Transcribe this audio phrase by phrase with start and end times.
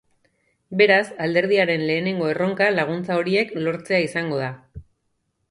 [0.79, 4.51] Beraz, alderdiaren lehenengo erronka laguntza horiek lortzea izango da.